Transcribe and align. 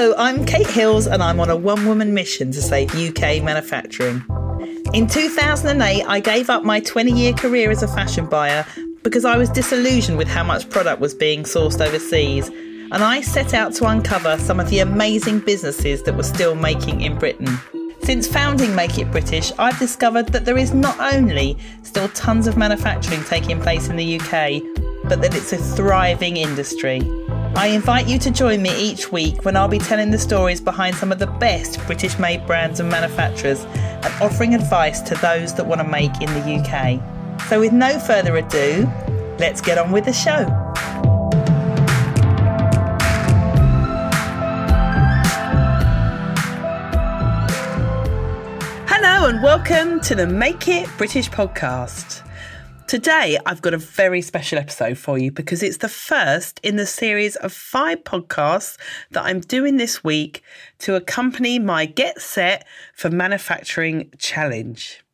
Hello, 0.00 0.14
I'm 0.16 0.46
Kate 0.46 0.66
Hills 0.66 1.06
and 1.06 1.22
I'm 1.22 1.40
on 1.40 1.50
a 1.50 1.56
one 1.56 1.84
woman 1.84 2.14
mission 2.14 2.52
to 2.52 2.62
save 2.62 2.94
UK 2.94 3.42
manufacturing. 3.42 4.24
In 4.94 5.06
2008, 5.06 6.04
I 6.06 6.20
gave 6.20 6.48
up 6.48 6.64
my 6.64 6.80
20 6.80 7.12
year 7.12 7.34
career 7.34 7.70
as 7.70 7.82
a 7.82 7.88
fashion 7.88 8.24
buyer 8.24 8.64
because 9.02 9.26
I 9.26 9.36
was 9.36 9.50
disillusioned 9.50 10.16
with 10.16 10.26
how 10.26 10.42
much 10.42 10.70
product 10.70 11.02
was 11.02 11.12
being 11.12 11.42
sourced 11.42 11.86
overseas, 11.86 12.48
and 12.48 13.04
I 13.04 13.20
set 13.20 13.52
out 13.52 13.74
to 13.74 13.84
uncover 13.88 14.38
some 14.38 14.58
of 14.58 14.70
the 14.70 14.78
amazing 14.78 15.40
businesses 15.40 16.02
that 16.04 16.16
were 16.16 16.22
still 16.22 16.54
making 16.54 17.02
in 17.02 17.18
Britain. 17.18 17.58
Since 18.02 18.26
founding 18.26 18.74
Make 18.74 18.96
It 18.96 19.10
British, 19.10 19.52
I've 19.58 19.78
discovered 19.78 20.28
that 20.28 20.46
there 20.46 20.56
is 20.56 20.72
not 20.72 20.98
only 21.12 21.58
still 21.82 22.08
tons 22.08 22.46
of 22.46 22.56
manufacturing 22.56 23.22
taking 23.24 23.60
place 23.60 23.90
in 23.90 23.96
the 23.96 24.18
UK, 24.18 24.62
but 25.10 25.20
that 25.20 25.34
it's 25.34 25.52
a 25.52 25.58
thriving 25.58 26.38
industry. 26.38 27.02
I 27.56 27.66
invite 27.66 28.06
you 28.06 28.18
to 28.20 28.30
join 28.30 28.62
me 28.62 28.70
each 28.80 29.10
week 29.10 29.44
when 29.44 29.56
I'll 29.56 29.68
be 29.68 29.78
telling 29.78 30.12
the 30.12 30.18
stories 30.18 30.60
behind 30.60 30.94
some 30.96 31.10
of 31.10 31.18
the 31.18 31.26
best 31.26 31.84
British 31.84 32.16
made 32.18 32.46
brands 32.46 32.78
and 32.78 32.88
manufacturers 32.88 33.64
and 33.64 34.22
offering 34.22 34.54
advice 34.54 35.00
to 35.02 35.14
those 35.16 35.52
that 35.54 35.66
want 35.66 35.80
to 35.80 35.86
make 35.86 36.12
in 36.22 36.32
the 36.32 36.62
UK. 36.62 37.02
So, 37.48 37.58
with 37.58 37.72
no 37.72 37.98
further 37.98 38.36
ado, 38.36 38.88
let's 39.38 39.60
get 39.60 39.78
on 39.78 39.90
with 39.90 40.04
the 40.04 40.12
show. 40.12 40.44
Hello, 48.86 49.28
and 49.28 49.42
welcome 49.42 50.00
to 50.02 50.14
the 50.14 50.26
Make 50.26 50.68
It 50.68 50.88
British 50.96 51.28
podcast. 51.28 52.19
Today, 52.90 53.38
I've 53.46 53.62
got 53.62 53.72
a 53.72 53.78
very 53.78 54.20
special 54.20 54.58
episode 54.58 54.98
for 54.98 55.16
you 55.16 55.30
because 55.30 55.62
it's 55.62 55.76
the 55.76 55.88
first 55.88 56.58
in 56.64 56.74
the 56.74 56.86
series 56.86 57.36
of 57.36 57.52
five 57.52 58.02
podcasts 58.02 58.76
that 59.12 59.22
I'm 59.22 59.38
doing 59.38 59.76
this 59.76 60.02
week 60.02 60.42
to 60.80 60.96
accompany 60.96 61.60
my 61.60 61.86
Get 61.86 62.20
Set 62.20 62.66
for 62.92 63.08
Manufacturing 63.08 64.10
challenge. 64.18 65.04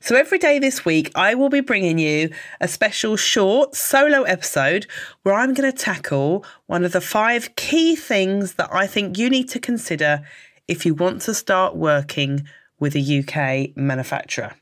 So, 0.00 0.16
every 0.16 0.36
day 0.36 0.58
this 0.58 0.84
week, 0.84 1.10
I 1.14 1.34
will 1.34 1.48
be 1.48 1.62
bringing 1.62 1.98
you 1.98 2.28
a 2.60 2.68
special 2.68 3.16
short 3.16 3.74
solo 3.74 4.24
episode 4.24 4.86
where 5.22 5.34
I'm 5.34 5.54
going 5.54 5.72
to 5.72 5.78
tackle 5.78 6.44
one 6.66 6.84
of 6.84 6.92
the 6.92 7.00
five 7.00 7.56
key 7.56 7.96
things 7.96 8.56
that 8.56 8.68
I 8.70 8.86
think 8.86 9.16
you 9.16 9.30
need 9.30 9.48
to 9.48 9.58
consider 9.58 10.20
if 10.68 10.84
you 10.84 10.92
want 10.92 11.22
to 11.22 11.32
start 11.32 11.74
working 11.74 12.46
with 12.78 12.94
a 12.94 13.00
UK 13.00 13.74
manufacturer. 13.78 14.52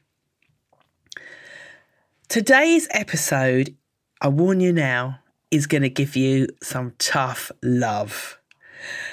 Today's 2.29 2.89
episode, 2.91 3.77
I 4.21 4.29
warn 4.29 4.59
you 4.59 4.73
now, 4.73 5.21
is 5.53 5.69
going 5.69 5.83
to 5.83 5.89
give 5.89 6.17
you 6.17 6.49
some 6.61 6.93
tough 6.99 7.53
love. 7.63 8.41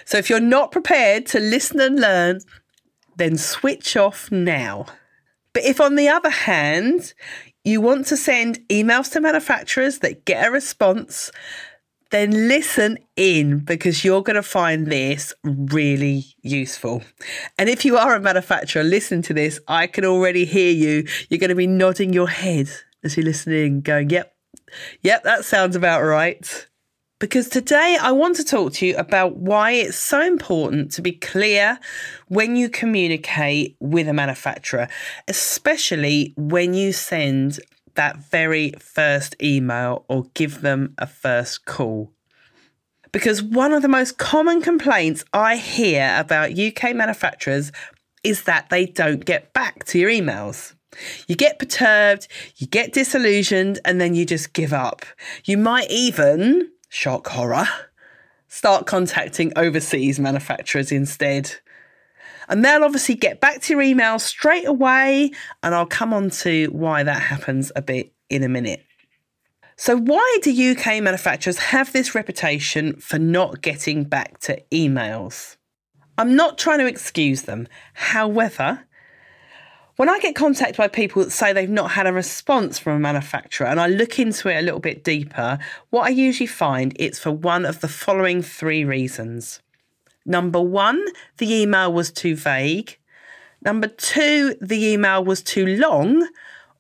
So 0.04 0.18
if 0.18 0.32
you're 0.32 0.40
not 0.40 0.72
prepared 0.72 1.28
to 1.28 1.40
listen 1.40 1.80
and 1.80 2.00
learn, 2.00 2.40
then 3.16 3.38
switch 3.38 3.96
off 3.96 4.32
now. 4.32 4.88
But 5.54 5.64
if, 5.64 5.80
on 5.80 5.94
the 5.94 6.10
other 6.10 6.32
hand, 6.32 7.14
you 7.64 7.82
want 7.82 8.08
to 8.08 8.18
send 8.18 8.60
emails 8.68 9.12
to 9.12 9.22
manufacturers 9.22 10.00
that 10.00 10.26
get 10.26 10.48
a 10.48 10.52
response, 10.52 11.32
then 12.10 12.48
listen 12.48 12.98
in 13.16 13.60
because 13.60 14.04
you're 14.04 14.24
going 14.24 14.36
to 14.36 14.44
find 14.44 14.88
this 14.88 15.36
really 15.44 16.26
useful. 16.42 17.04
And 17.60 17.70
if 17.70 17.86
you 17.86 17.96
are 17.96 18.16
a 18.16 18.20
manufacturer, 18.20 18.84
listen 18.84 19.22
to 19.22 19.36
this. 19.36 19.60
I 19.68 19.86
can 19.86 20.04
already 20.04 20.46
hear 20.46 20.72
you. 20.72 21.08
You're 21.30 21.40
going 21.40 21.50
to 21.50 21.56
be 21.56 21.68
nodding 21.68 22.12
your 22.12 22.28
head 22.28 22.70
as 23.04 23.18
you're 23.18 23.26
listening, 23.26 23.82
going, 23.82 24.10
yep, 24.10 24.36
yep, 25.02 25.24
that 25.24 25.46
sounds 25.46 25.76
about 25.76 26.04
right. 26.04 26.68
Because 27.20 27.48
today 27.48 27.98
I 28.02 28.12
want 28.12 28.36
to 28.36 28.44
talk 28.44 28.74
to 28.74 28.86
you 28.86 28.98
about 28.98 29.38
why 29.38 29.72
it's 29.72 29.96
so 29.96 30.22
important 30.22 30.92
to 30.94 31.02
be 31.02 31.14
clear 31.14 31.80
when 32.28 32.58
you 32.58 32.68
communicate 32.68 33.78
with 33.80 34.10
a 34.10 34.14
manufacturer, 34.14 34.90
especially 35.28 36.34
when 36.36 36.74
you 36.74 36.92
send 36.92 37.60
that 37.96 38.18
very 38.18 38.74
first 38.80 39.36
email 39.42 40.04
or 40.10 40.26
give 40.34 40.62
them 40.62 40.96
a 40.98 41.08
first 41.08 41.66
call. 41.66 42.12
Because 43.14 43.42
one 43.42 43.72
of 43.72 43.84
the 43.84 43.88
most 43.88 44.18
common 44.18 44.62
complaints 44.62 45.24
I 45.32 45.56
hear 45.56 46.14
about 46.18 46.58
UK 46.58 46.96
manufacturers 46.96 47.72
is 48.24 48.44
that 48.44 48.70
they 48.70 48.86
don't 48.86 49.24
get 49.24 49.54
back 49.54 49.86
to 49.86 50.00
your 50.00 50.10
emails. 50.10 50.74
You 51.28 51.36
get 51.36 51.60
perturbed, 51.60 52.28
you 52.58 52.68
get 52.68 52.94
disillusioned, 52.94 53.80
and 53.86 54.00
then 54.00 54.16
you 54.16 54.26
just 54.26 54.54
give 54.54 54.74
up. 54.74 55.06
You 55.46 55.58
might 55.58 55.90
even, 55.90 56.72
shock 56.90 57.28
horror, 57.28 57.68
start 58.48 58.86
contacting 58.86 59.52
overseas 59.56 60.20
manufacturers 60.20 60.92
instead. 60.92 61.56
And 62.50 62.64
they'll 62.64 62.84
obviously 62.84 63.16
get 63.16 63.40
back 63.40 63.62
to 63.62 63.74
your 63.74 63.82
email 63.82 64.20
straight 64.20 64.68
away, 64.68 65.32
and 65.62 65.74
I'll 65.74 65.86
come 65.86 66.14
on 66.14 66.30
to 66.30 66.68
why 66.68 67.04
that 67.04 67.22
happens 67.22 67.72
a 67.76 67.82
bit 67.82 68.14
in 68.30 68.44
a 68.44 68.50
minute. 68.50 68.86
So, 69.76 69.98
why 69.98 70.38
do 70.44 70.72
UK 70.72 71.02
manufacturers 71.02 71.58
have 71.58 71.92
this 71.94 72.14
reputation 72.14 72.96
for 72.98 73.18
not 73.18 73.62
getting 73.62 74.04
back 74.04 74.40
to 74.42 74.62
emails? 74.72 75.58
I'm 76.18 76.36
not 76.36 76.58
trying 76.60 76.80
to 76.80 76.86
excuse 76.86 77.44
them. 77.44 77.68
However, 77.94 78.86
when 79.96 80.10
I 80.10 80.20
get 80.20 80.36
contacted 80.36 80.78
by 80.78 80.88
people 80.88 81.24
that 81.24 81.32
say 81.32 81.54
they've 81.54 81.70
not 81.70 81.92
had 81.92 82.08
a 82.08 82.14
response 82.14 82.80
from 82.80 82.94
a 82.94 83.00
manufacturer 83.00 83.68
and 83.68 83.80
I 83.80 83.88
look 83.88 84.18
into 84.18 84.50
it 84.50 84.58
a 84.58 84.62
little 84.62 84.80
bit 84.80 85.04
deeper, 85.04 85.60
what 85.92 86.06
I 86.06 86.10
usually 86.10 86.48
find 86.48 86.96
it's 87.00 87.20
for 87.20 87.32
one 87.32 87.66
of 87.66 87.82
the 87.82 87.88
following 87.88 88.42
three 88.42 88.84
reasons. 88.84 89.62
Number 90.26 90.62
one, 90.62 91.06
the 91.38 91.54
email 91.54 91.94
was 91.94 92.12
too 92.12 92.36
vague. 92.36 92.98
Number 93.62 93.88
two, 93.88 94.56
the 94.62 94.94
email 94.94 95.24
was 95.24 95.44
too 95.44 95.66
long. 95.66 96.28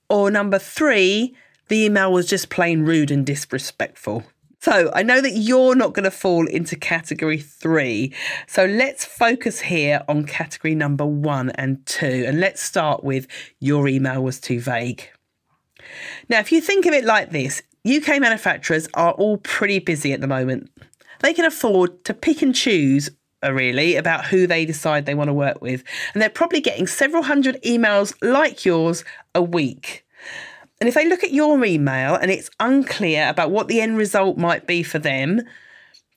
Or 0.09 0.31
number 0.31 0.59
three, 0.59 1.35
the 1.67 1.85
email 1.85 2.11
was 2.11 2.25
just 2.25 2.49
plain 2.49 2.81
rude 2.83 3.11
and 3.11 3.25
disrespectful. 3.25 4.23
So 4.63 4.89
I 4.93 5.03
know 5.03 5.19
that 5.19 5.31
you're 5.31 5.75
not 5.75 5.91
going 5.91 6.05
to 6.05 6.09
fall 6.09 6.47
into 6.47 6.77
category 6.77 7.37
three. 7.37 8.13
So 8.47 8.63
let's 8.63 9.03
focus 9.03 9.59
here 9.59 10.01
on 10.07 10.23
category 10.23 10.73
number 10.73 11.05
one 11.05 11.49
and 11.55 11.85
two. 11.85 12.23
And 12.25 12.39
let's 12.39 12.63
start 12.63 13.03
with 13.03 13.27
your 13.59 13.89
email 13.89 14.23
was 14.23 14.39
too 14.39 14.61
vague. 14.61 15.09
Now, 16.29 16.39
if 16.39 16.53
you 16.53 16.61
think 16.61 16.85
of 16.85 16.93
it 16.93 17.03
like 17.03 17.31
this, 17.31 17.61
UK 17.85 18.21
manufacturers 18.21 18.87
are 18.93 19.11
all 19.11 19.35
pretty 19.35 19.79
busy 19.79 20.13
at 20.13 20.21
the 20.21 20.27
moment. 20.27 20.71
They 21.19 21.33
can 21.33 21.43
afford 21.43 22.05
to 22.05 22.13
pick 22.13 22.41
and 22.41 22.55
choose 22.55 23.09
uh, 23.43 23.51
really 23.51 23.97
about 23.97 24.27
who 24.27 24.47
they 24.47 24.63
decide 24.63 25.05
they 25.05 25.13
want 25.13 25.27
to 25.27 25.33
work 25.33 25.61
with. 25.61 25.83
And 26.13 26.21
they're 26.21 26.29
probably 26.29 26.61
getting 26.61 26.87
several 26.87 27.23
hundred 27.23 27.61
emails 27.63 28.15
like 28.21 28.63
yours 28.63 29.03
a 29.35 29.41
week. 29.41 30.02
And 30.79 30.87
if 30.89 30.95
they 30.95 31.07
look 31.07 31.23
at 31.23 31.31
your 31.31 31.63
email 31.63 32.15
and 32.15 32.29
it's 32.29 32.49
unclear 32.59 33.29
about 33.29 33.51
what 33.51 33.67
the 33.67 33.79
end 33.79 33.97
result 33.97 34.37
might 34.37 34.67
be 34.67 34.83
for 34.83 34.99
them, 34.99 35.41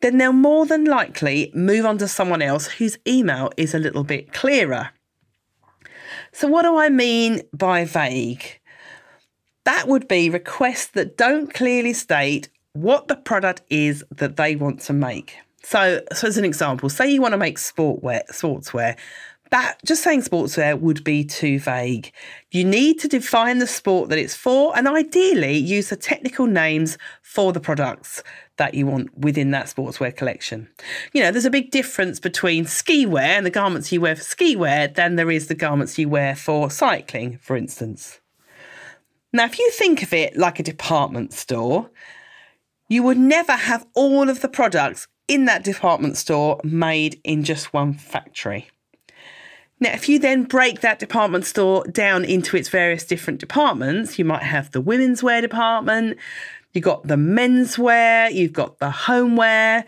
then 0.01 0.19
they'll 0.19 0.33
more 0.33 0.67
than 0.67 0.85
likely 0.85 1.51
move 1.55 1.87
on 1.87 1.99
to 1.99 2.09
someone 2.09 2.43
else 2.43 2.67
whose 2.67 2.99
email 3.07 3.51
is 3.57 3.75
a 3.75 3.79
little 3.79 4.05
bit 4.05 4.33
clearer. 4.33 4.91
So, 6.33 6.49
what 6.49 6.63
do 6.63 6.77
I 6.77 6.89
mean 6.89 7.43
by 7.53 7.85
vague? 7.85 8.61
That 9.65 9.89
would 9.89 10.07
be 10.07 10.31
requests 10.31 10.89
that 10.89 11.17
don't 11.17 11.53
clearly 11.53 11.93
state 11.93 12.49
what 12.73 13.09
the 13.09 13.17
product 13.17 13.63
is 13.71 14.05
that 14.11 14.37
they 14.37 14.55
want 14.55 14.81
to 14.83 14.93
make. 14.93 15.37
So, 15.63 16.03
so 16.13 16.29
as 16.29 16.37
an 16.37 16.45
example, 16.45 16.89
say 16.89 17.11
you 17.11 17.21
want 17.21 17.33
to 17.33 17.39
make 17.39 17.59
sportwear, 17.59 18.23
sportswear, 18.31 18.97
that 19.51 19.79
just 19.85 20.03
saying 20.03 20.23
sportswear 20.23 20.79
would 20.81 21.05
be 21.05 21.25
too 21.25 21.61
vague. 21.61 22.13
You 22.51 22.65
need 22.65 22.99
to 23.01 23.09
define 23.09 23.59
the 23.59 23.67
sport 23.67 24.09
that 24.09 24.19
it's 24.19 24.35
for 24.35 24.77
and 24.77 24.89
ideally 24.89 25.57
use 25.57 25.91
the 25.91 25.97
technical 25.97 26.47
names 26.47 26.99
for 27.23 27.53
the 27.53 27.61
products 27.61 28.23
that 28.57 28.75
you 28.75 28.87
want 28.87 29.17
within 29.17 29.51
that 29.53 29.67
sportswear 29.67 30.17
collection. 30.17 30.69
You 31.13 31.23
know, 31.23 31.31
there's 31.31 31.45
a 31.45 31.51
big 31.51 31.71
difference 31.71 32.19
between 32.19 32.67
ski 32.67 33.07
wear 33.07 33.37
and 33.37 33.47
the 33.47 33.51
garments 33.51 33.93
you 33.93 34.01
wear 34.01 34.17
for 34.17 34.23
ski 34.23 34.57
wear 34.57 34.89
than 34.89 35.17
there 35.17 35.31
is 35.31 35.47
the 35.47 35.55
garments 35.55 35.99
you 35.99 36.09
wear 36.09 36.35
for 36.35 36.71
cycling, 36.71 37.39
for 37.39 37.57
instance. 37.57 38.21
Now, 39.33 39.45
if 39.45 39.59
you 39.59 39.71
think 39.71 40.03
of 40.03 40.13
it 40.13 40.37
like 40.37 40.59
a 40.59 40.63
department 40.63 41.33
store, 41.33 41.91
you 42.89 43.03
would 43.03 43.19
never 43.19 43.53
have 43.53 43.87
all 43.95 44.31
of 44.31 44.41
the 44.41 44.49
products 44.49 45.09
in 45.29 45.45
that 45.47 45.65
department 45.65 46.17
store 46.17 46.61
made 46.65 47.21
in 47.25 47.43
just 47.45 47.73
one 47.73 47.93
factory. 47.95 48.69
Now, 49.79 49.93
if 49.93 50.09
you 50.09 50.19
then 50.19 50.45
break 50.45 50.81
that 50.81 50.99
department 50.99 51.45
store 51.45 51.85
down 51.85 52.25
into 52.25 52.57
its 52.57 52.69
various 52.71 53.05
different 53.05 53.41
departments, 53.41 54.19
you 54.19 54.25
might 54.25 54.43
have 54.43 54.71
the 54.71 54.81
women's 54.81 55.23
wear 55.23 55.43
department, 55.43 56.17
you've 56.73 56.85
got 56.85 57.07
the 57.07 57.17
menswear, 57.17 58.33
you've 58.33 58.55
got 58.55 58.79
the 58.79 58.91
homeware. 58.91 59.85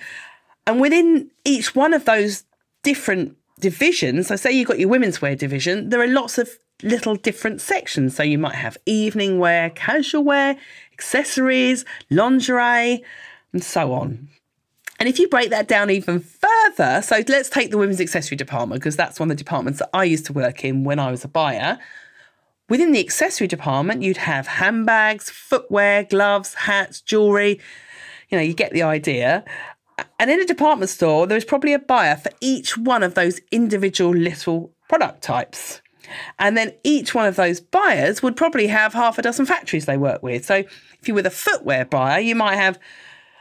And 0.66 0.80
within 0.80 1.30
each 1.44 1.74
one 1.74 1.94
of 1.94 2.04
those 2.04 2.44
different 2.82 3.36
divisions, 3.60 4.26
so 4.26 4.36
say 4.36 4.52
you've 4.52 4.68
got 4.68 4.78
your 4.78 4.90
women's 4.90 5.22
wear 5.22 5.34
division, 5.34 5.88
there 5.88 6.02
are 6.02 6.06
lots 6.06 6.36
of 6.36 6.50
little 6.82 7.16
different 7.16 7.60
sections. 7.62 8.14
So 8.14 8.22
you 8.22 8.38
might 8.38 8.54
have 8.54 8.76
evening 8.84 9.38
wear, 9.38 9.70
casual 9.70 10.22
wear, 10.22 10.56
accessories, 10.92 11.86
lingerie, 12.10 13.02
and 13.52 13.64
so 13.64 13.92
on. 13.94 14.28
And 14.98 15.08
if 15.08 15.18
you 15.18 15.28
break 15.28 15.50
that 15.50 15.68
down 15.68 15.90
even 15.90 16.20
further, 16.20 17.02
so 17.02 17.22
let's 17.28 17.48
take 17.48 17.70
the 17.70 17.78
women's 17.78 18.00
accessory 18.00 18.36
department, 18.36 18.80
because 18.80 18.96
that's 18.96 19.20
one 19.20 19.30
of 19.30 19.36
the 19.36 19.42
departments 19.42 19.78
that 19.78 19.90
I 19.92 20.04
used 20.04 20.26
to 20.26 20.32
work 20.32 20.64
in 20.64 20.84
when 20.84 20.98
I 20.98 21.10
was 21.10 21.24
a 21.24 21.28
buyer. 21.28 21.78
Within 22.68 22.92
the 22.92 23.00
accessory 23.00 23.46
department, 23.46 24.02
you'd 24.02 24.18
have 24.18 24.46
handbags, 24.46 25.30
footwear, 25.30 26.04
gloves, 26.04 26.54
hats, 26.54 27.00
jewellery. 27.00 27.60
You 28.28 28.38
know, 28.38 28.42
you 28.42 28.54
get 28.54 28.72
the 28.72 28.82
idea. 28.82 29.44
And 30.18 30.30
in 30.30 30.40
a 30.40 30.44
department 30.44 30.90
store, 30.90 31.26
there's 31.26 31.44
probably 31.44 31.72
a 31.72 31.78
buyer 31.78 32.16
for 32.16 32.30
each 32.40 32.76
one 32.76 33.02
of 33.02 33.14
those 33.14 33.40
individual 33.50 34.10
little 34.12 34.72
product 34.88 35.22
types. 35.22 35.80
And 36.38 36.56
then 36.56 36.72
each 36.84 37.14
one 37.14 37.26
of 37.26 37.36
those 37.36 37.60
buyers 37.60 38.22
would 38.22 38.36
probably 38.36 38.66
have 38.66 38.94
half 38.94 39.18
a 39.18 39.22
dozen 39.22 39.46
factories 39.46 39.86
they 39.86 39.96
work 39.96 40.22
with. 40.22 40.44
So 40.44 40.56
if 40.56 41.06
you 41.06 41.14
were 41.14 41.22
the 41.22 41.30
footwear 41.30 41.84
buyer, 41.84 42.20
you 42.20 42.34
might 42.34 42.56
have 42.56 42.78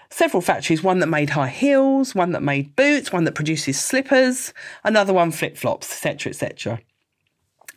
several 0.09 0.41
factories 0.41 0.83
one 0.83 0.99
that 0.99 1.07
made 1.07 1.31
high 1.31 1.49
heels, 1.49 2.15
one 2.15 2.31
that 2.31 2.43
made 2.43 2.75
boots, 2.75 3.11
one 3.11 3.23
that 3.25 3.35
produces 3.35 3.79
slippers, 3.79 4.53
another 4.83 5.13
one 5.13 5.31
flip 5.31 5.57
flops, 5.57 5.91
etc., 5.91 6.29
etc. 6.29 6.79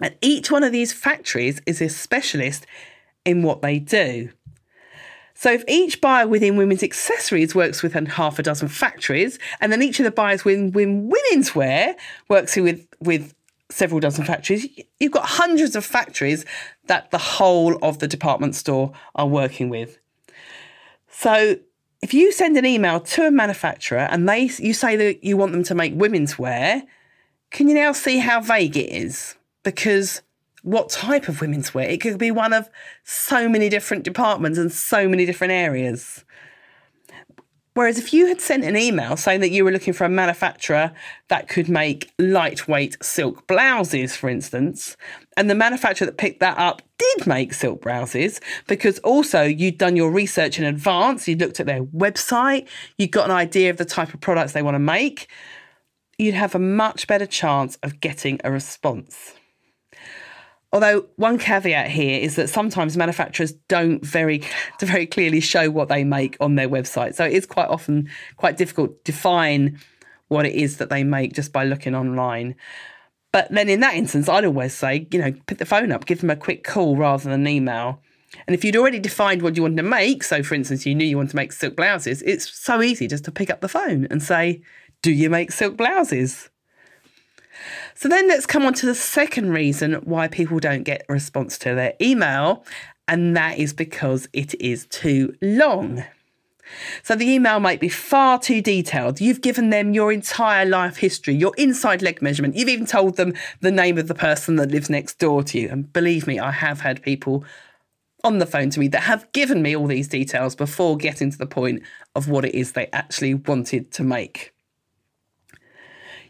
And 0.01 0.15
each 0.21 0.51
one 0.51 0.65
of 0.65 0.73
these 0.73 0.93
factories 0.93 1.61
is 1.67 1.81
a 1.81 1.89
specialist 1.89 2.67
in 3.25 3.43
what 3.43 3.63
they 3.63 3.79
do. 3.79 4.31
So 5.35 5.51
if 5.53 5.65
each 5.67 6.01
buyer 6.01 6.29
within 6.29 6.57
women's 6.57 6.83
accessories 6.83 7.55
works 7.55 7.83
with 7.83 7.95
half 7.95 8.39
a 8.39 8.43
dozen 8.43 8.69
factories, 8.69 9.39
and 9.61 9.73
then 9.73 9.83
each 9.83 9.99
of 9.99 10.05
the 10.05 10.11
buyers 10.11 10.45
within, 10.45 10.71
women's 10.73 11.55
wear 11.55 11.97
works 12.29 12.57
with, 12.57 12.87
with 13.01 13.35
several 13.71 14.01
dozen 14.01 14.25
factories, 14.25 14.67
you've 14.99 15.13
got 15.13 15.25
hundreds 15.25 15.77
of 15.77 15.85
factories 15.85 16.45
that 16.87 17.11
the 17.11 17.19
whole 17.19 17.79
of 17.83 18.01
the 18.01 18.09
department 18.09 18.55
store 18.55 18.93
are 19.15 19.27
working 19.27 19.71
with. 19.71 19.99
So 21.09 21.57
if 22.03 22.15
you 22.15 22.33
send 22.33 22.57
an 22.57 22.67
email 22.67 23.01
to 23.01 23.27
a 23.27 23.31
manufacturer 23.31 24.09
and 24.11 24.29
they 24.29 24.51
you 24.59 24.73
say 24.73 24.97
that 24.97 25.25
you 25.25 25.37
want 25.37 25.53
them 25.53 25.65
to 25.65 25.75
make 25.75 25.93
women's 25.95 26.39
wear, 26.39 26.83
can 27.51 27.69
you 27.69 27.75
now 27.75 27.93
see 27.93 28.19
how 28.19 28.41
vague 28.41 28.77
it 28.77 28.91
is? 28.91 29.37
Because 29.63 30.23
what 30.63 30.89
type 30.89 31.29
of 31.29 31.41
women's 31.41 31.75
wear? 31.75 31.89
It 31.89 32.01
could 32.01 32.19
be 32.19 32.31
one 32.31 32.53
of 32.53 32.69
so 33.05 33.49
many 33.49 33.69
different 33.69 34.05
departments 34.05 34.59
and 34.59 34.73
so 34.73 35.09
many 35.09 35.27
different 35.27 35.53
areas. 35.53 36.25
Whereas 37.81 37.97
if 37.97 38.13
you 38.13 38.27
had 38.27 38.43
sent 38.43 38.63
an 38.65 38.77
email 38.77 39.17
saying 39.17 39.41
that 39.41 39.53
you 39.53 39.65
were 39.65 39.71
looking 39.71 39.95
for 39.95 40.05
a 40.05 40.11
manufacturer 40.11 40.93
that 41.29 41.49
could 41.49 41.67
make 41.67 42.13
lightweight 42.19 43.03
silk 43.03 43.47
blouses, 43.47 44.15
for 44.15 44.29
instance, 44.29 44.99
and 45.35 45.49
the 45.49 45.55
manufacturer 45.55 46.05
that 46.05 46.19
picked 46.19 46.41
that 46.41 46.59
up 46.59 46.83
did 46.99 47.27
make 47.27 47.55
silk 47.55 47.81
blouses 47.81 48.39
because 48.67 48.99
also 48.99 49.45
you'd 49.45 49.79
done 49.79 49.97
your 49.97 50.11
research 50.11 50.59
in 50.59 50.67
advance, 50.67 51.27
you'd 51.27 51.41
looked 51.41 51.59
at 51.59 51.65
their 51.65 51.83
website, 51.83 52.69
you'd 52.99 53.13
got 53.13 53.25
an 53.25 53.31
idea 53.31 53.71
of 53.71 53.79
the 53.79 53.87
type 53.87 54.13
of 54.13 54.21
products 54.21 54.53
they 54.53 54.61
want 54.61 54.75
to 54.75 54.79
make, 54.79 55.27
you'd 56.19 56.35
have 56.35 56.55
a 56.55 56.59
much 56.59 57.07
better 57.07 57.25
chance 57.25 57.77
of 57.77 57.99
getting 58.01 58.39
a 58.45 58.53
response. 58.53 59.33
Although 60.73 61.07
one 61.17 61.39
caveat 61.39 61.91
here 61.91 62.21
is 62.21 62.37
that 62.37 62.49
sometimes 62.49 62.97
manufacturers 62.97 63.53
don't 63.69 64.05
very 64.05 64.43
very 64.81 65.07
clearly 65.07 65.41
show 65.41 65.71
what 65.71 65.89
they 65.89 66.05
make 66.05 66.37
on 66.41 66.55
their 66.55 66.69
website. 66.69 67.15
So 67.15 67.25
it 67.25 67.33
is 67.33 67.47
quite 67.47 67.69
often 67.69 68.09
quite 68.37 68.57
difficult 68.57 69.05
to 69.05 69.13
define 69.13 69.79
what 70.29 70.47
it 70.47 70.55
is 70.55 70.77
that 70.77 70.89
they 70.89 71.03
make 71.03 71.35
just 71.35 71.53
by 71.53 71.65
looking 71.65 71.95
online. 71.95 72.55
But 73.33 73.51
then 73.51 73.69
in 73.69 73.81
that 73.81 73.95
instance, 73.95 74.29
I'd 74.29 74.45
always 74.45 74.75
say, 74.75 75.07
you 75.11 75.21
know, 75.21 75.33
pick 75.47 75.59
the 75.59 75.67
phone 75.67 75.93
up, 75.93 76.07
give 76.07 76.21
them 76.21 76.31
a 76.31 76.37
quick 76.37 76.65
call 76.65 76.97
rather 76.97 77.25
than 77.25 77.33
an 77.33 77.49
email. 77.49 78.01
And 78.47 78.55
if 78.55 78.65
you'd 78.65 78.77
already 78.77 79.01
defined 79.01 79.43
what 79.43 79.57
you 79.57 79.63
wanted 79.63 79.79
to 79.79 79.83
make, 79.83 80.23
so 80.23 80.43
for 80.43 80.55
instance, 80.55 80.87
you 80.87 80.95
knew 80.95 81.05
you 81.05 81.17
wanted 81.17 81.31
to 81.31 81.37
make 81.37 81.53
silk 81.53 81.77
blouses, 81.77 82.23
it's 82.23 82.49
so 82.57 82.81
easy 82.81 83.09
just 83.09 83.25
to 83.25 83.33
pick 83.33 83.51
up 83.51 83.61
the 83.61 83.69
phone 83.69 84.07
and 84.11 84.23
say, 84.23 84.63
Do 85.03 85.13
you 85.13 85.31
make 85.31 85.51
silk 85.51 85.77
blouses? 85.77 86.49
So 88.01 88.09
then 88.09 88.29
let's 88.29 88.47
come 88.47 88.65
on 88.65 88.73
to 88.75 88.87
the 88.87 88.95
second 88.95 89.51
reason 89.51 89.93
why 90.05 90.27
people 90.27 90.59
don't 90.59 90.85
get 90.85 91.05
a 91.07 91.13
response 91.13 91.59
to 91.59 91.75
their 91.75 91.93
email, 92.01 92.65
and 93.07 93.37
that 93.37 93.59
is 93.59 93.75
because 93.75 94.27
it 94.33 94.59
is 94.59 94.87
too 94.87 95.37
long. 95.43 96.03
So 97.03 97.15
the 97.15 97.29
email 97.29 97.61
might 97.61 97.79
be 97.79 97.91
far 97.91 98.39
too 98.39 98.63
detailed. 98.63 99.21
You've 99.21 99.43
given 99.43 99.69
them 99.69 99.93
your 99.93 100.11
entire 100.11 100.65
life 100.65 100.97
history, 100.97 101.35
your 101.35 101.53
inside 101.59 102.01
leg 102.01 102.23
measurement. 102.23 102.57
You've 102.57 102.71
even 102.71 102.87
told 102.87 103.19
them 103.19 103.35
the 103.61 103.71
name 103.71 103.99
of 103.99 104.09
the 104.09 104.15
person 104.15 104.57
that 104.57 104.71
lives 104.71 104.89
next 104.89 105.19
door 105.19 105.43
to 105.43 105.61
you. 105.61 105.69
And 105.69 105.93
believe 105.93 106.27
me, 106.27 106.39
I 106.39 106.53
have 106.53 106.81
had 106.81 107.03
people 107.03 107.45
on 108.25 108.39
the 108.39 108.47
phone 108.47 108.71
to 108.71 108.81
me 108.81 108.89
that 108.89 109.03
have 109.03 109.31
given 109.33 109.61
me 109.61 109.77
all 109.77 109.87
these 109.87 110.09
details 110.09 110.57
before 110.57 110.97
getting 110.97 111.31
to 111.31 111.37
the 111.37 111.45
point 111.45 111.83
of 112.15 112.31
what 112.31 112.47
it 112.47 112.55
is 112.55 112.73
they 112.73 112.87
actually 112.95 113.35
wanted 113.35 113.93
to 113.93 114.03
make. 114.03 114.55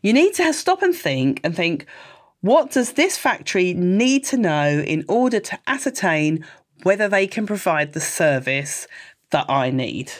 You 0.03 0.13
need 0.13 0.35
to 0.35 0.53
stop 0.53 0.83
and 0.83 0.95
think 0.95 1.41
and 1.45 1.55
think, 1.55 1.87
what 2.41 2.71
does 2.71 2.93
this 2.93 3.19
factory 3.19 3.75
need 3.75 4.25
to 4.27 4.39
know 4.39 4.81
in 4.81 5.05
order 5.09 5.41
to 5.41 5.59
ascertain 5.67 6.45
whether 6.85 7.07
they 7.07 7.27
can 7.27 7.47
provide 7.47 7.93
the 7.93 8.01
service 8.01 8.87
that 9.31 9.45
I 9.51 9.71
need? 9.71 10.11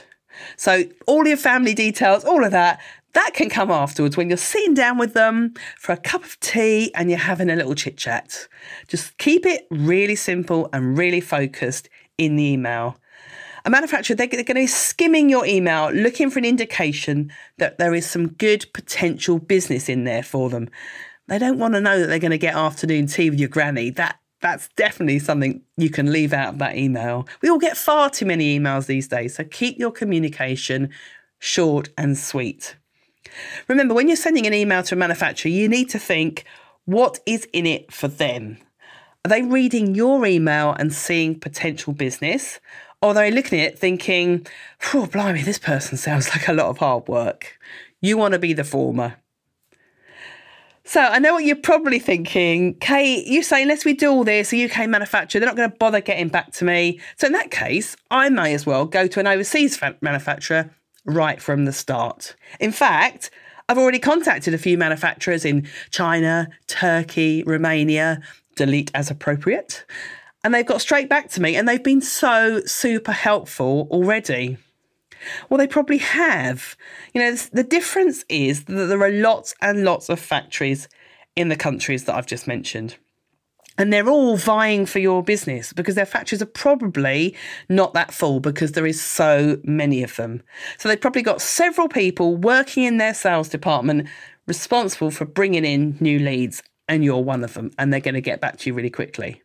So, 0.57 0.85
all 1.07 1.27
your 1.27 1.37
family 1.37 1.75
details, 1.75 2.25
all 2.25 2.45
of 2.45 2.51
that, 2.53 2.81
that 3.15 3.33
can 3.35 3.49
come 3.49 3.71
afterwards 3.71 4.17
when 4.17 4.29
you're 4.29 4.37
sitting 4.37 4.75
down 4.75 4.99
with 4.99 5.15
them 5.15 5.55
for 5.79 5.93
a 5.93 5.97
cup 5.97 6.25
of 6.25 6.39
tea 6.41 6.95
and 6.95 7.11
you're 7.11 7.19
having 7.19 7.51
a 7.51 7.57
little 7.57 7.75
chit 7.75 7.97
chat. 7.97 8.49
Just 8.87 9.19
keep 9.19 9.45
it 9.47 9.67
really 9.71 10.15
simple 10.15 10.69
and 10.73 10.97
really 10.97 11.21
focused 11.21 11.89
in 12.19 12.37
the 12.37 12.45
email 12.45 13.00
a 13.65 13.71
manufacturer, 13.71 14.17
they're, 14.17 14.27
they're 14.27 14.43
going 14.43 14.57
to 14.57 14.63
be 14.63 14.67
skimming 14.67 15.29
your 15.29 15.47
email, 15.47 15.91
looking 15.91 16.31
for 16.31 16.39
an 16.39 16.45
indication 16.45 17.33
that 17.59 17.79
there 17.79 17.95
is 17.95 18.09
some 18.09 18.29
good 18.29 18.67
potential 18.73 19.39
business 19.39 19.89
in 19.89 20.05
there 20.05 20.23
for 20.23 20.51
them. 20.51 20.69
They 21.29 21.39
don't 21.39 21.59
want 21.59 21.75
to 21.75 21.81
know 21.81 21.99
that 21.99 22.07
they're 22.07 22.19
going 22.19 22.31
to 22.31 22.39
get 22.39 22.55
afternoon 22.55 23.07
tea 23.07 23.31
with 23.31 23.39
your 23.39 23.49
granny. 23.49 23.91
That 23.91 24.19
that's 24.41 24.69
definitely 24.69 25.19
something 25.19 25.61
you 25.77 25.91
can 25.91 26.13
leave 26.13 26.33
out 26.33 26.55
of 26.55 26.59
that 26.61 26.77
email. 26.77 27.29
We 27.43 27.51
all 27.51 27.59
get 27.59 27.77
far 27.77 28.09
too 28.09 28.25
many 28.25 28.59
emails 28.59 28.87
these 28.87 29.07
days, 29.07 29.37
so 29.37 29.45
keep 29.45 29.79
your 29.79 29.91
communication 29.91 30.91
short 31.39 31.91
and 31.99 32.17
sweet. 32.17 32.77
Remember, 33.69 33.95
when 33.95 34.09
you're 34.09 34.17
sending 34.17 34.47
an 34.47 34.55
email 34.55 34.83
to 34.85 34.95
a 34.95 34.99
manufacturer, 34.99 35.51
you 35.51 35.69
need 35.69 35.91
to 35.91 35.99
think 35.99 36.45
what 36.87 37.21
is 37.27 37.47
in 37.53 37.67
it 37.67 37.93
for 37.93 38.09
them? 38.09 38.59
Are 39.25 39.29
they 39.29 39.43
reading 39.43 39.95
your 39.95 40.25
email 40.25 40.73
and 40.73 40.93
seeing 40.93 41.39
potential 41.39 41.93
business? 41.93 42.59
They're 43.03 43.31
looking 43.31 43.61
at 43.61 43.73
it 43.73 43.79
thinking, 43.79 44.47
oh, 44.93 45.07
blimey, 45.07 45.43
this 45.43 45.59
person 45.59 45.97
sounds 45.97 46.29
like 46.29 46.49
a 46.49 46.53
lot 46.53 46.67
of 46.67 46.79
hard 46.79 47.09
work. 47.09 47.59
You 48.01 48.19
want 48.19 48.33
to 48.33 48.39
be 48.39 48.53
the 48.53 48.65
former. 48.65 49.17
So 50.85 51.01
I 51.01 51.19
know 51.19 51.35
what 51.35 51.45
you're 51.45 51.57
probably 51.57 51.99
thinking. 51.99 52.75
Kate, 52.75 53.27
you 53.27 53.43
say, 53.43 53.63
unless 53.63 53.85
we 53.85 53.95
do 53.95 54.11
all 54.11 54.25
this, 54.25 54.53
a 54.53 54.65
UK 54.65 54.89
manufacturer, 54.89 55.41
they're 55.41 55.49
not 55.49 55.57
going 55.57 55.71
to 55.71 55.77
bother 55.77 56.01
getting 56.01 56.29
back 56.29 56.53
to 56.53 56.65
me. 56.65 57.01
So 57.17 57.27
in 57.27 57.33
that 57.33 57.51
case, 57.51 57.97
I 58.11 58.29
may 58.29 58.53
as 58.55 58.67
well 58.67 58.85
go 58.85 59.07
to 59.07 59.21
an 59.21 59.27
overseas 59.27 59.81
manufacturer 60.01 60.71
right 61.05 61.41
from 61.41 61.65
the 61.65 61.73
start. 61.73 62.35
In 62.59 62.73
fact, 62.73 63.31
I've 63.69 63.79
already 63.79 63.99
contacted 63.99 64.53
a 64.53 64.59
few 64.59 64.77
manufacturers 64.77 65.45
in 65.45 65.69
China, 65.91 66.49
Turkey, 66.67 67.45
Romania, 67.45 68.21
delete 68.57 68.91
as 68.93 69.11
appropriate, 69.11 69.85
and 70.43 70.55
they've 70.55 70.67
got 70.67 70.81
straight 70.81 71.09
back 71.09 71.29
to 71.31 71.43
me 71.43 71.57
and 71.57 71.69
they've 71.69 71.83
been 71.83 72.01
so 72.01 72.61
super 72.65 73.13
helpful 73.13 73.89
already. 73.91 74.59
Well, 75.49 75.59
they 75.59 75.67
probably 75.67 75.99
have. 75.99 76.77
You 77.13 77.21
know, 77.21 77.37
the 77.53 77.65
difference 77.65 78.25
is 78.29 78.65
that 78.65 78.87
there 78.87 79.03
are 79.03 79.11
lots 79.11 79.55
and 79.61 79.85
lots 79.85 80.09
of 80.09 80.19
factories 80.19 80.89
in 81.37 81.49
the 81.49 81.57
countries 81.57 82.05
that 82.05 82.15
I've 82.15 82.27
just 82.27 82.47
mentioned. 82.47 82.97
And 83.79 83.93
they're 83.93 84.09
all 84.09 84.37
vying 84.37 84.85
for 84.85 84.99
your 84.99 85.23
business 85.23 85.73
because 85.73 85.95
their 85.95 86.07
factories 86.07 86.43
are 86.43 86.47
probably 86.47 87.35
not 87.69 87.95
that 87.95 88.13
full 88.13 88.41
because 88.41 88.73
there 88.73 88.87
is 88.87 89.01
so 89.01 89.59
many 89.65 90.03
of 90.03 90.17
them. 90.17 90.43
So 90.77 90.89
they've 90.89 91.01
probably 91.01 91.23
got 91.23 91.41
several 91.41 91.89
people 91.89 92.37
working 92.37 92.85
in 92.85 92.99
their 92.99 93.15
sales 93.15 93.49
department 93.49 94.09
responsible 94.47 95.11
for 95.11 95.25
bringing 95.25 95.65
in 95.65 95.97
new 96.01 96.19
leads, 96.19 96.63
and 96.89 97.05
you're 97.05 97.23
one 97.23 97.45
of 97.45 97.55
them, 97.55 97.71
and 97.79 97.93
they're 97.93 98.01
going 98.01 98.15
to 98.15 98.21
get 98.21 98.41
back 98.41 98.59
to 98.59 98.69
you 98.69 98.75
really 98.75 98.91
quickly. 98.91 99.41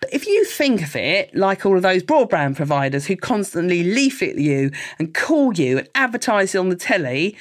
But 0.00 0.14
if 0.14 0.26
you 0.26 0.44
think 0.44 0.82
of 0.82 0.94
it 0.94 1.34
like 1.34 1.66
all 1.66 1.76
of 1.76 1.82
those 1.82 2.02
broadband 2.02 2.56
providers 2.56 3.06
who 3.06 3.16
constantly 3.16 3.82
leaflet 3.82 4.38
you 4.38 4.70
and 4.98 5.12
call 5.12 5.52
you 5.54 5.78
and 5.78 5.88
advertise 5.94 6.54
on 6.54 6.68
the 6.68 6.76
telly, 6.76 7.36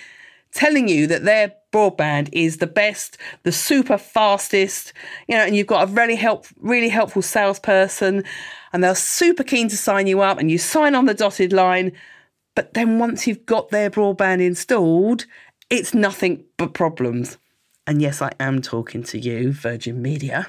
telling 0.54 0.88
you 0.88 1.06
that 1.08 1.24
their 1.24 1.54
broadband 1.72 2.30
is 2.32 2.58
the 2.58 2.68
best, 2.68 3.18
the 3.44 3.52
super 3.52 3.98
fastest, 3.98 4.94
you 5.28 5.36
know, 5.36 5.44
and 5.44 5.56
you've 5.56 5.68
got 5.68 5.88
a 5.88 5.92
really 5.92 6.16
help, 6.16 6.48
really 6.58 6.90
helpful 6.90 7.22
salesperson, 7.22 8.24
and 8.74 8.84
they're 8.84 8.96
super 8.96 9.44
keen 9.44 9.68
to 9.70 9.78
sign 9.78 10.08
you 10.08 10.22
up, 10.22 10.40
and 10.40 10.50
you 10.50 10.58
sign 10.58 10.96
on 10.96 11.06
the 11.06 11.14
dotted 11.14 11.54
line. 11.54 11.92
But 12.56 12.74
then 12.74 12.98
once 12.98 13.28
you've 13.28 13.46
got 13.46 13.70
their 13.70 13.92
broadband 13.92 14.42
installed, 14.42 15.26
it's 15.70 15.94
nothing 15.94 16.44
but 16.58 16.74
problems. 16.74 17.38
And 17.86 18.02
yes, 18.02 18.22
I 18.22 18.32
am 18.40 18.62
talking 18.62 19.04
to 19.04 19.20
you, 19.20 19.52
Virgin 19.52 20.02
Media 20.02 20.48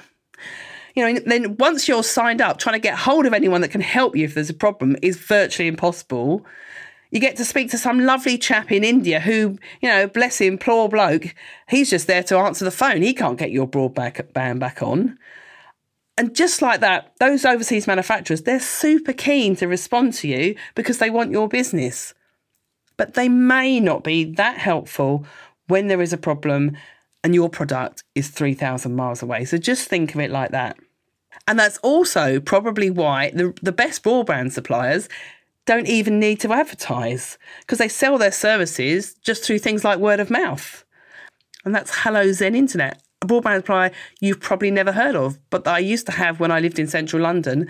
you 0.95 1.13
know, 1.13 1.19
then 1.25 1.57
once 1.57 1.87
you're 1.87 2.03
signed 2.03 2.41
up, 2.41 2.57
trying 2.57 2.73
to 2.73 2.79
get 2.79 2.97
hold 2.97 3.25
of 3.25 3.33
anyone 3.33 3.61
that 3.61 3.71
can 3.71 3.81
help 3.81 4.15
you 4.15 4.25
if 4.25 4.33
there's 4.33 4.49
a 4.49 4.53
problem 4.53 4.95
is 5.01 5.17
virtually 5.17 5.67
impossible. 5.67 6.45
You 7.11 7.19
get 7.19 7.37
to 7.37 7.45
speak 7.45 7.71
to 7.71 7.77
some 7.77 7.99
lovely 7.99 8.37
chap 8.37 8.71
in 8.71 8.83
India 8.83 9.19
who, 9.19 9.57
you 9.81 9.89
know, 9.89 10.07
bless 10.07 10.39
him, 10.39 10.57
poor 10.57 10.89
bloke, 10.89 11.33
he's 11.67 11.89
just 11.89 12.07
there 12.07 12.23
to 12.23 12.37
answer 12.37 12.65
the 12.65 12.71
phone. 12.71 13.01
He 13.01 13.13
can't 13.13 13.39
get 13.39 13.51
your 13.51 13.67
broadband 13.67 14.59
back 14.59 14.83
on. 14.83 15.17
And 16.17 16.35
just 16.35 16.61
like 16.61 16.81
that, 16.81 17.13
those 17.19 17.45
overseas 17.45 17.87
manufacturers, 17.87 18.41
they're 18.41 18.59
super 18.59 19.13
keen 19.13 19.55
to 19.55 19.67
respond 19.67 20.13
to 20.15 20.27
you 20.27 20.55
because 20.75 20.97
they 20.97 21.09
want 21.09 21.31
your 21.31 21.47
business. 21.47 22.13
But 22.97 23.13
they 23.13 23.29
may 23.29 23.79
not 23.79 24.03
be 24.03 24.25
that 24.33 24.57
helpful 24.57 25.25
when 25.67 25.87
there 25.87 26.01
is 26.01 26.11
a 26.11 26.17
problem 26.17 26.75
and 27.23 27.35
your 27.35 27.49
product 27.49 28.03
is 28.15 28.29
3,000 28.29 28.95
miles 28.95 29.21
away. 29.21 29.45
So 29.45 29.57
just 29.57 29.87
think 29.87 30.15
of 30.15 30.21
it 30.21 30.31
like 30.31 30.51
that. 30.51 30.77
And 31.47 31.59
that's 31.59 31.77
also 31.79 32.39
probably 32.39 32.89
why 32.89 33.31
the, 33.31 33.53
the 33.61 33.71
best 33.71 34.03
broadband 34.03 34.51
suppliers 34.51 35.09
don't 35.65 35.87
even 35.87 36.19
need 36.19 36.39
to 36.39 36.53
advertise 36.53 37.37
because 37.61 37.77
they 37.77 37.87
sell 37.87 38.17
their 38.17 38.31
services 38.31 39.15
just 39.21 39.43
through 39.43 39.59
things 39.59 39.83
like 39.83 39.99
word 39.99 40.19
of 40.19 40.29
mouth. 40.29 40.83
And 41.65 41.75
that's 41.75 41.91
Hello 41.93 42.31
Zen 42.31 42.55
Internet, 42.55 43.01
a 43.21 43.27
broadband 43.27 43.57
supplier 43.57 43.91
you've 44.21 44.39
probably 44.39 44.71
never 44.71 44.91
heard 44.91 45.15
of, 45.15 45.37
but 45.49 45.65
that 45.65 45.75
I 45.75 45.79
used 45.79 46.05
to 46.05 46.13
have 46.13 46.39
when 46.39 46.51
I 46.51 46.59
lived 46.59 46.79
in 46.79 46.87
central 46.87 47.21
London. 47.21 47.69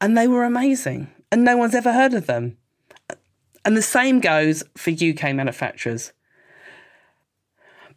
And 0.00 0.16
they 0.16 0.28
were 0.28 0.44
amazing. 0.44 1.10
And 1.32 1.44
no 1.44 1.56
one's 1.56 1.74
ever 1.74 1.92
heard 1.92 2.14
of 2.14 2.26
them. 2.26 2.56
And 3.64 3.76
the 3.76 3.82
same 3.82 4.20
goes 4.20 4.62
for 4.76 4.90
UK 4.90 5.34
manufacturers. 5.34 6.12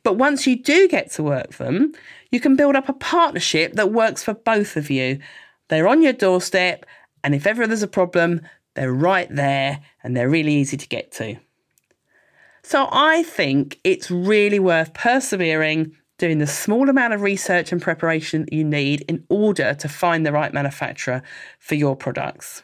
But 0.04 0.18
once 0.18 0.46
you 0.46 0.62
do 0.62 0.88
get 0.88 1.12
to 1.12 1.24
work 1.24 1.56
them, 1.56 1.94
you 2.30 2.40
can 2.40 2.56
build 2.56 2.76
up 2.76 2.90
a 2.90 2.94
partnership 2.94 3.74
that 3.74 3.92
works 3.92 4.24
for 4.24 4.34
both 4.34 4.76
of 4.76 4.90
you. 4.90 5.20
They're 5.70 5.88
on 5.88 6.02
your 6.02 6.14
doorstep, 6.14 6.86
and 7.24 7.34
if 7.34 7.48
ever 7.48 7.66
there's 7.66 7.84
a 7.84 7.88
problem, 7.88 8.42
they're 8.76 8.92
right 8.92 9.34
there 9.34 9.80
and 10.04 10.16
they're 10.16 10.30
really 10.30 10.54
easy 10.54 10.78
to 10.78 10.88
get 10.88 11.12
to. 11.14 11.38
So 12.64 12.88
I 12.92 13.24
think 13.24 13.80
it's 13.84 14.10
really 14.10 14.60
worth 14.60 14.94
persevering, 14.94 15.96
doing 16.18 16.40
the 16.40 16.48
small 16.48 16.90
amount 16.90 17.14
of 17.14 17.22
research 17.22 17.72
and 17.72 17.82
preparation 17.82 18.44
that 18.44 18.54
you 18.54 18.64
need 18.64 19.02
in 19.02 19.26
order 19.30 19.74
to 19.74 19.90
find 19.90 20.26
the 20.26 20.32
right 20.32 20.54
manufacturer 20.54 21.22
for 21.60 21.76
your 21.76 21.96
products. 21.96 22.64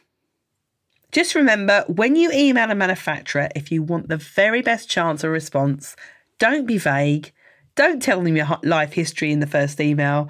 Just 1.12 1.36
remember 1.36 1.84
when 1.88 2.15
you 2.15 2.31
email 2.31 2.69
a 2.69 2.75
manufacturer, 2.75 3.50
if 3.55 3.72
you 3.72 3.81
want 3.81 4.10
the 4.10 4.17
very 4.17 4.62
best 4.62 4.89
chance 4.89 5.24
of 5.24 5.31
response, 5.31 5.96
don't 6.39 6.65
be 6.65 6.77
vague. 6.77 7.31
Don't 7.75 8.01
tell 8.01 8.22
them 8.22 8.36
your 8.36 8.48
life 8.63 8.93
history 8.93 9.31
in 9.31 9.39
the 9.39 9.48
first 9.48 9.79
email. 9.79 10.29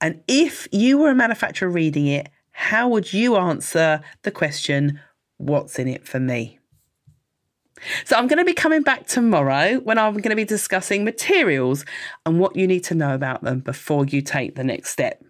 And 0.00 0.22
if 0.28 0.68
you 0.72 0.98
were 0.98 1.10
a 1.10 1.14
manufacturer 1.14 1.68
reading 1.68 2.06
it, 2.06 2.28
how 2.52 2.88
would 2.88 3.12
you 3.12 3.36
answer 3.36 4.00
the 4.22 4.30
question, 4.30 5.00
What's 5.38 5.78
in 5.78 5.86
it 5.88 6.06
for 6.08 6.18
me? 6.18 6.58
So, 8.06 8.16
I'm 8.16 8.26
going 8.26 8.38
to 8.38 8.44
be 8.44 8.54
coming 8.54 8.82
back 8.82 9.06
tomorrow 9.06 9.80
when 9.80 9.98
I'm 9.98 10.14
going 10.14 10.30
to 10.30 10.36
be 10.36 10.44
discussing 10.44 11.04
materials 11.04 11.84
and 12.24 12.40
what 12.40 12.56
you 12.56 12.66
need 12.66 12.84
to 12.84 12.94
know 12.94 13.14
about 13.14 13.42
them 13.42 13.60
before 13.60 14.06
you 14.06 14.22
take 14.22 14.54
the 14.54 14.64
next 14.64 14.90
step. 14.90 15.22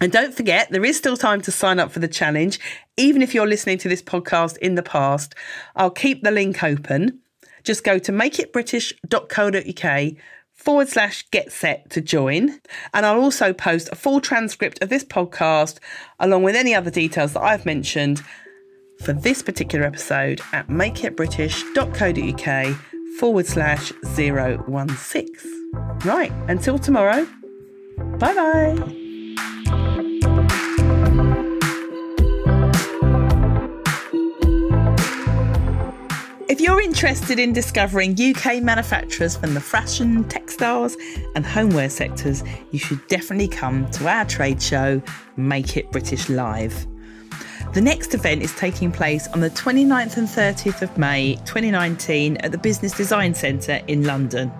And 0.00 0.10
don't 0.10 0.34
forget, 0.34 0.70
there 0.72 0.84
is 0.84 0.96
still 0.96 1.16
time 1.16 1.40
to 1.42 1.52
sign 1.52 1.78
up 1.78 1.92
for 1.92 2.00
the 2.00 2.08
challenge. 2.08 2.58
Even 2.96 3.22
if 3.22 3.32
you're 3.32 3.46
listening 3.46 3.78
to 3.78 3.88
this 3.88 4.02
podcast 4.02 4.56
in 4.58 4.74
the 4.74 4.82
past, 4.82 5.36
I'll 5.76 5.90
keep 5.90 6.24
the 6.24 6.32
link 6.32 6.64
open. 6.64 7.20
Just 7.64 7.82
go 7.82 7.98
to 7.98 8.12
makeitbritish.co.uk 8.12 10.16
forward 10.54 10.88
slash 10.88 11.28
get 11.30 11.52
set 11.52 11.90
to 11.90 12.00
join. 12.00 12.60
And 12.92 13.04
I'll 13.04 13.20
also 13.20 13.52
post 13.52 13.88
a 13.90 13.96
full 13.96 14.20
transcript 14.20 14.80
of 14.82 14.88
this 14.88 15.04
podcast 15.04 15.78
along 16.20 16.44
with 16.44 16.54
any 16.56 16.74
other 16.74 16.90
details 16.90 17.34
that 17.34 17.42
I've 17.42 17.66
mentioned 17.66 18.22
for 19.02 19.12
this 19.12 19.42
particular 19.42 19.84
episode 19.84 20.40
at 20.52 20.68
makeitbritish.co.uk 20.68 22.76
forward 23.18 23.46
slash 23.46 23.92
016. 24.14 25.26
Right, 26.04 26.32
until 26.48 26.78
tomorrow, 26.78 27.26
bye 28.18 28.34
bye. 28.34 29.03
If 36.54 36.60
you're 36.60 36.80
interested 36.80 37.40
in 37.40 37.52
discovering 37.52 38.12
UK 38.12 38.62
manufacturers 38.62 39.36
from 39.36 39.54
the 39.54 39.60
fashion, 39.60 40.22
textiles, 40.28 40.96
and 41.34 41.44
homeware 41.44 41.90
sectors, 41.90 42.44
you 42.70 42.78
should 42.78 43.04
definitely 43.08 43.48
come 43.48 43.90
to 43.90 44.06
our 44.06 44.24
trade 44.24 44.62
show, 44.62 45.02
Make 45.36 45.76
It 45.76 45.90
British 45.90 46.28
Live. 46.28 46.86
The 47.72 47.80
next 47.80 48.14
event 48.14 48.42
is 48.42 48.54
taking 48.54 48.92
place 48.92 49.26
on 49.32 49.40
the 49.40 49.50
29th 49.50 50.16
and 50.16 50.28
30th 50.28 50.82
of 50.82 50.96
May 50.96 51.34
2019 51.44 52.36
at 52.36 52.52
the 52.52 52.58
Business 52.58 52.92
Design 52.92 53.34
Centre 53.34 53.80
in 53.88 54.04
London. 54.04 54.52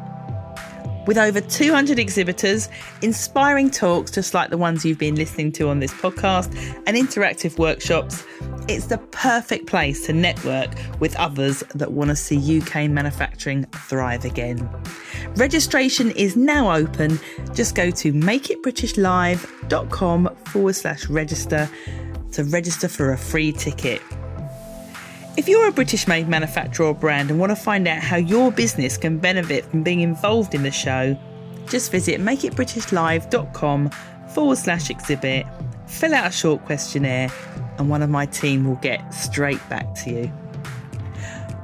With 1.07 1.19
over 1.19 1.41
200 1.41 1.99
exhibitors, 1.99 2.69
inspiring 3.03 3.71
talks 3.71 4.11
just 4.11 4.33
like 4.33 4.49
the 4.51 4.57
ones 4.57 4.83
you've 4.85 4.99
been 4.99 5.17
listening 5.17 5.53
to 5.53 5.69
on 5.69 5.81
this 5.81 5.93
podcast, 5.93 6.55
and 6.87 6.97
interactive 6.97 7.59
workshops, 7.59 8.25
it's 8.69 8.87
the 8.87 8.97
perfect 9.11 9.67
place 9.67 10.07
to 10.07 10.15
network 10.15 10.71
with 11.01 11.15
others 11.17 11.63
that 11.75 11.93
want 11.93 12.09
to 12.09 12.17
see 12.17 12.61
UK 12.61 12.89
manufacturing 12.91 13.65
thrive 13.65 14.25
again. 14.25 14.67
Registration 15.37 16.11
is 16.13 16.37
now 16.37 16.75
open. 16.75 17.21
Just 17.53 17.75
go 17.75 17.91
to 17.91 18.13
makeitbritishlive.com 18.13 20.37
forward 20.47 20.75
slash 20.75 21.11
register 21.11 21.69
to 22.33 22.45
register 22.45 22.89
for 22.89 23.13
a 23.13 23.19
free 23.19 23.53
ticket. 23.53 24.01
If 25.37 25.49
you're 25.49 25.67
a 25.67 25.73
British 25.73 26.07
made 26.07 26.29
manufacturer 26.29 26.87
or 26.87 26.95
brand 26.95 27.29
and 27.29 27.41
want 27.41 27.51
to 27.51 27.57
find 27.57 27.89
out 27.89 27.99
how 28.01 28.17
your 28.17 28.53
business 28.53 28.97
can 28.97 29.19
benefit 29.19 29.65
from 29.65 29.83
being 29.83 30.01
involved 30.01 30.55
in 30.55 30.63
the 30.63 30.71
show, 30.71 31.19
just 31.69 31.91
visit 31.91 32.21
makeitbritishlive.com 32.21 33.91
forward 34.33 34.59
slash 34.59 34.91
exhibit, 34.91 35.45
fill 35.89 36.15
out 36.15 36.29
a 36.29 36.31
short 36.31 36.65
questionnaire, 36.65 37.31
and 37.79 37.91
one 37.91 38.01
of 38.01 38.11
my 38.11 38.27
team 38.27 38.65
will 38.65 38.77
get 38.77 39.13
straight 39.13 39.61
back 39.69 39.93
to 40.05 40.11
you. 40.11 40.33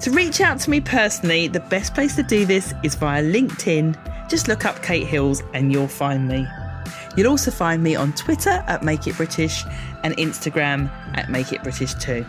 To 0.00 0.11
reach 0.11 0.41
out 0.41 0.59
to 0.61 0.71
me 0.71 0.81
personally, 0.81 1.47
the 1.47 1.61
best 1.61 1.95
place 1.95 2.17
to 2.17 2.25
do 2.25 2.45
this 2.45 2.75
is 2.83 2.97
via 2.97 3.23
LinkedIn. 3.23 4.29
Just 4.29 4.49
look 4.49 4.65
up 4.65 4.83
Kate 4.83 5.07
Hills 5.07 5.45
and 5.55 5.71
you'll 5.71 5.87
find 5.87 6.27
me. 6.27 6.45
You'll 7.17 7.29
also 7.29 7.53
find 7.53 7.85
me 7.85 7.95
on 7.95 8.15
Twitter 8.15 8.65
at 8.67 8.83
Make 8.83 9.07
It 9.07 9.17
British 9.17 9.65
and 10.03 10.17
Instagram 10.17 10.91
at 11.17 11.31
Make 11.31 11.53
It 11.53 11.62
British 11.62 11.95
too. 11.95 12.27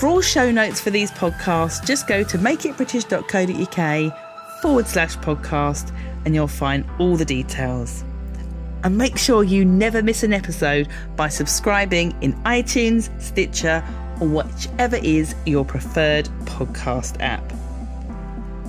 For 0.00 0.06
all 0.06 0.22
show 0.22 0.50
notes 0.50 0.80
for 0.80 0.88
these 0.88 1.10
podcasts, 1.10 1.84
just 1.84 2.06
go 2.06 2.24
to 2.24 2.38
makeitbritish.co.uk 2.38 4.62
forward 4.62 4.86
slash 4.86 5.18
podcast 5.18 5.94
and 6.24 6.34
you'll 6.34 6.48
find 6.48 6.86
all 6.98 7.18
the 7.18 7.26
details. 7.26 8.02
And 8.82 8.96
make 8.96 9.18
sure 9.18 9.44
you 9.44 9.62
never 9.62 10.02
miss 10.02 10.22
an 10.22 10.32
episode 10.32 10.88
by 11.16 11.28
subscribing 11.28 12.16
in 12.22 12.32
iTunes, 12.44 13.10
Stitcher, 13.20 13.84
or 14.22 14.28
whichever 14.28 14.96
is 14.96 15.34
your 15.44 15.66
preferred 15.66 16.30
podcast 16.46 17.20
app. 17.20 17.44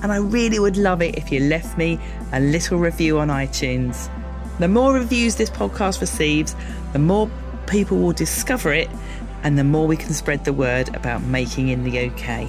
And 0.04 0.12
I 0.12 0.18
really 0.18 0.60
would 0.60 0.76
love 0.76 1.02
it 1.02 1.18
if 1.18 1.32
you 1.32 1.40
left 1.40 1.78
me 1.78 1.98
a 2.34 2.42
little 2.42 2.78
review 2.78 3.20
on 3.20 3.30
iTunes. 3.30 4.10
The 4.60 4.68
more 4.68 4.94
reviews 4.94 5.38
this 5.38 5.50
podcast 5.50 6.02
receives, 6.02 6.58
the 6.92 7.00
more 7.00 7.32
people 7.68 8.00
will 8.00 8.12
discover 8.12 8.74
it 8.74 8.90
and 9.44 9.58
the 9.58 9.64
more 9.64 9.88
we 9.88 9.98
can 9.98 10.14
spread 10.14 10.46
the 10.46 10.54
word 10.54 10.96
about 10.96 11.24
making 11.24 11.70
in 11.70 11.84
the 11.84 12.10
UK. 12.10 12.48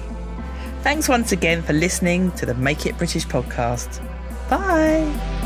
Thanks 0.81 1.07
once 1.07 1.31
again 1.31 1.61
for 1.61 1.73
listening 1.73 2.31
to 2.33 2.45
the 2.45 2.53
Make 2.55 2.85
It 2.85 2.97
British 2.97 3.25
podcast. 3.25 4.01
Bye. 4.49 5.42